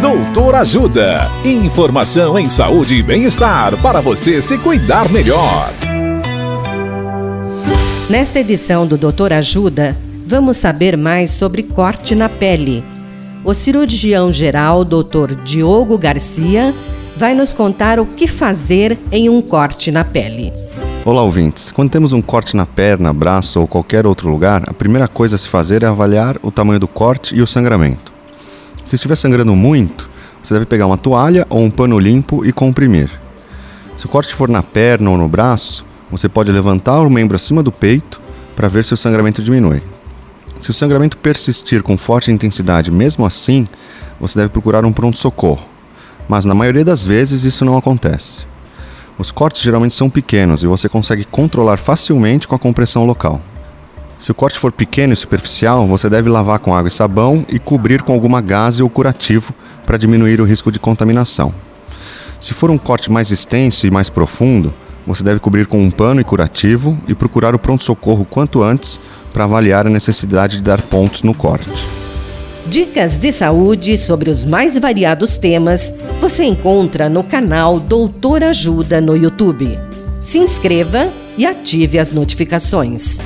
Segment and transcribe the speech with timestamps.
[0.00, 1.30] Doutor Ajuda.
[1.42, 5.72] Informação em saúde e bem-estar para você se cuidar melhor.
[8.08, 9.96] Nesta edição do Doutor Ajuda,
[10.26, 12.84] vamos saber mais sobre corte na pele.
[13.42, 15.34] O cirurgião geral, Dr.
[15.42, 16.74] Diogo Garcia,
[17.16, 20.52] vai nos contar o que fazer em um corte na pele.
[21.06, 21.70] Olá, ouvintes.
[21.70, 25.38] Quando temos um corte na perna, braço ou qualquer outro lugar, a primeira coisa a
[25.38, 28.05] se fazer é avaliar o tamanho do corte e o sangramento.
[28.86, 30.08] Se estiver sangrando muito,
[30.40, 33.10] você deve pegar uma toalha ou um pano limpo e comprimir.
[33.98, 37.64] Se o corte for na perna ou no braço, você pode levantar o membro acima
[37.64, 38.20] do peito
[38.54, 39.82] para ver se o sangramento diminui.
[40.60, 43.66] Se o sangramento persistir com forte intensidade mesmo assim,
[44.20, 45.66] você deve procurar um pronto-socorro,
[46.28, 48.46] mas na maioria das vezes isso não acontece.
[49.18, 53.42] Os cortes geralmente são pequenos e você consegue controlar facilmente com a compressão local.
[54.18, 57.58] Se o corte for pequeno e superficial, você deve lavar com água e sabão e
[57.58, 61.54] cobrir com alguma gaze ou curativo para diminuir o risco de contaminação.
[62.40, 64.72] Se for um corte mais extenso e mais profundo,
[65.06, 68.98] você deve cobrir com um pano e curativo e procurar o pronto-socorro quanto antes
[69.32, 71.70] para avaliar a necessidade de dar pontos no corte.
[72.66, 79.16] Dicas de saúde sobre os mais variados temas você encontra no canal Doutor Ajuda no
[79.16, 79.78] YouTube.
[80.20, 83.25] Se inscreva e ative as notificações.